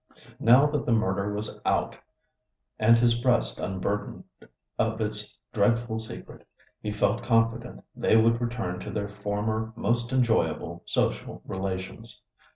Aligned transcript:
Now 0.39 0.65
that 0.65 0.87
the 0.87 0.91
murder 0.95 1.31
was 1.31 1.59
out, 1.63 1.95
and 2.79 2.97
his 2.97 3.13
breast 3.21 3.59
unburdened 3.59 4.23
of 4.79 4.99
its 4.99 5.37
dreadful 5.53 5.99
secret, 5.99 6.47
he 6.81 6.91
felt 6.91 7.21
confident 7.21 7.83
they 7.95 8.17
would 8.17 8.41
return 8.41 8.79
to 8.79 8.89
their 8.89 9.07
former 9.07 9.71
most 9.75 10.11
enjoyable 10.11 10.81
social 10.87 11.43
relations. 11.45 12.19